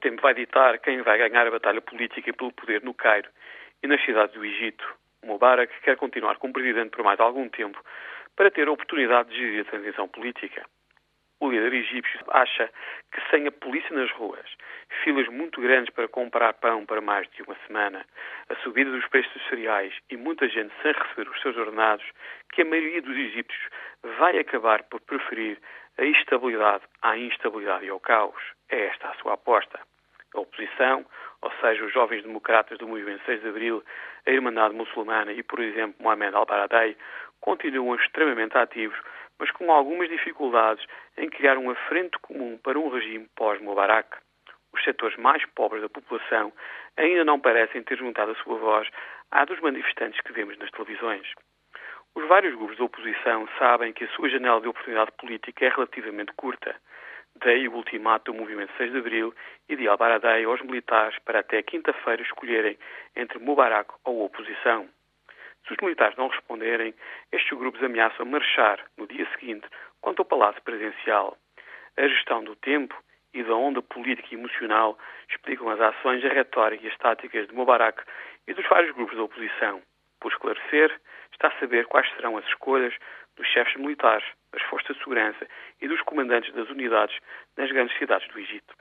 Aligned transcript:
tempo 0.00 0.22
vai 0.22 0.34
ditar 0.34 0.78
quem 0.78 1.02
vai 1.02 1.18
ganhar 1.18 1.46
a 1.46 1.50
batalha 1.50 1.80
política 1.80 2.32
pelo 2.32 2.52
poder 2.52 2.82
no 2.82 2.94
Cairo 2.94 3.28
e 3.82 3.86
nas 3.86 4.04
cidades 4.04 4.34
do 4.34 4.44
Egito. 4.44 4.84
Mubarak 5.24 5.72
quer 5.82 5.96
continuar 5.96 6.36
como 6.38 6.52
presidente 6.52 6.90
por 6.90 7.04
mais 7.04 7.20
algum 7.20 7.48
tempo 7.48 7.78
para 8.36 8.50
ter 8.50 8.66
a 8.68 8.72
oportunidade 8.72 9.28
de 9.30 9.36
gerir 9.36 9.60
a 9.60 9.70
transição 9.70 10.08
política. 10.08 10.64
O 11.40 11.48
líder 11.48 11.72
egípcio 11.72 12.20
acha 12.28 12.70
que 13.10 13.20
sem 13.30 13.46
a 13.46 13.52
polícia 13.52 13.96
nas 13.96 14.10
ruas, 14.12 14.44
filas 15.02 15.26
muito 15.28 15.58
grandes 15.58 15.88
para 15.94 16.06
comprar 16.06 16.52
pão 16.52 16.84
para 16.84 17.00
mais 17.00 17.26
de 17.30 17.42
uma 17.42 17.56
semana, 17.66 18.04
a 18.50 18.54
subida 18.56 18.90
dos 18.90 19.06
preços 19.08 19.32
dos 19.32 19.48
cereais 19.48 19.94
e 20.10 20.18
muita 20.18 20.46
gente 20.50 20.74
sem 20.82 20.92
receber 20.92 21.30
os 21.30 21.40
seus 21.40 21.56
ordenados, 21.56 22.04
que 22.52 22.60
a 22.60 22.64
maioria 22.66 23.00
dos 23.00 23.16
egípcios 23.16 23.68
vai 24.18 24.38
acabar 24.38 24.82
por 24.82 25.00
preferir 25.00 25.58
a 25.96 26.04
estabilidade 26.04 26.84
à 27.00 27.16
instabilidade 27.16 27.86
e 27.86 27.88
ao 27.88 28.00
caos. 28.00 28.42
É 28.68 28.88
esta 28.88 29.08
a 29.08 29.14
sua 29.14 29.32
aposta. 29.32 29.80
A 30.34 30.40
oposição, 30.40 31.06
ou 31.40 31.50
seja, 31.60 31.84
os 31.84 31.92
jovens 31.92 32.22
democratas 32.22 32.76
do 32.76 32.86
movimento 32.86 33.24
6 33.24 33.40
de 33.40 33.48
Abril, 33.48 33.82
a 34.26 34.30
Irmandade 34.30 34.74
Muçulmana 34.74 35.32
e, 35.32 35.42
por 35.42 35.60
exemplo, 35.60 36.02
Mohamed 36.02 36.36
Al-Baradei, 36.36 36.98
continuam 37.40 37.96
extremamente 37.96 38.56
ativos 38.58 38.98
mas 39.40 39.50
com 39.52 39.72
algumas 39.72 40.10
dificuldades 40.10 40.84
em 41.16 41.28
criar 41.30 41.56
uma 41.56 41.74
frente 41.74 42.18
comum 42.20 42.58
para 42.58 42.78
um 42.78 42.90
regime 42.90 43.26
pós-Mubarak. 43.34 44.18
Os 44.72 44.84
setores 44.84 45.16
mais 45.16 45.44
pobres 45.54 45.82
da 45.82 45.88
população 45.88 46.52
ainda 46.96 47.24
não 47.24 47.40
parecem 47.40 47.82
ter 47.82 47.96
juntado 47.96 48.32
a 48.32 48.34
sua 48.36 48.56
voz 48.58 48.88
à 49.30 49.44
dos 49.46 49.58
manifestantes 49.60 50.20
que 50.20 50.32
vemos 50.32 50.58
nas 50.58 50.70
televisões. 50.70 51.26
Os 52.14 52.28
vários 52.28 52.54
grupos 52.54 52.76
da 52.76 52.84
oposição 52.84 53.48
sabem 53.58 53.92
que 53.92 54.04
a 54.04 54.08
sua 54.08 54.28
janela 54.28 54.60
de 54.60 54.68
oportunidade 54.68 55.12
política 55.12 55.64
é 55.64 55.68
relativamente 55.70 56.32
curta. 56.34 56.76
Daí 57.36 57.66
o 57.66 57.74
ultimato 57.74 58.32
do 58.32 58.38
Movimento 58.38 58.72
6 58.76 58.92
de 58.92 58.98
Abril 58.98 59.34
e 59.68 59.76
de 59.76 59.88
Al-Baradei 59.88 60.44
aos 60.44 60.60
militares 60.60 61.18
para 61.24 61.40
até 61.40 61.62
quinta-feira 61.62 62.22
escolherem 62.22 62.76
entre 63.16 63.38
Mubarak 63.38 63.90
ou 64.04 64.24
oposição. 64.24 64.88
Se 65.70 65.74
os 65.74 65.82
militares 65.84 66.16
não 66.16 66.26
responderem, 66.26 66.92
estes 67.30 67.56
grupos 67.56 67.80
ameaçam 67.80 68.26
marchar 68.26 68.84
no 68.98 69.06
dia 69.06 69.24
seguinte 69.30 69.68
contra 70.00 70.22
o 70.22 70.24
Palácio 70.24 70.60
Presidencial. 70.62 71.38
A 71.96 72.08
gestão 72.08 72.42
do 72.42 72.56
tempo 72.56 73.00
e 73.32 73.44
da 73.44 73.54
onda 73.54 73.80
política 73.80 74.26
e 74.32 74.34
emocional 74.36 74.98
explicam 75.30 75.70
as 75.70 75.80
ações, 75.80 76.24
a 76.24 76.28
retórica 76.28 76.84
e 76.84 76.90
as 76.90 76.96
táticas 76.96 77.46
de 77.46 77.54
Mubarak 77.54 78.02
e 78.48 78.52
dos 78.52 78.66
vários 78.66 78.92
grupos 78.96 79.16
da 79.16 79.22
oposição. 79.22 79.80
Por 80.18 80.32
esclarecer, 80.32 81.00
está 81.30 81.46
a 81.46 81.60
saber 81.60 81.86
quais 81.86 82.10
serão 82.16 82.36
as 82.36 82.44
escolhas 82.46 82.92
dos 83.36 83.46
chefes 83.46 83.76
militares, 83.76 84.26
das 84.52 84.62
forças 84.62 84.96
de 84.96 85.04
segurança 85.04 85.46
e 85.80 85.86
dos 85.86 86.02
comandantes 86.02 86.52
das 86.52 86.68
unidades 86.68 87.16
nas 87.56 87.70
grandes 87.70 87.96
cidades 87.96 88.26
do 88.26 88.40
Egito. 88.40 88.74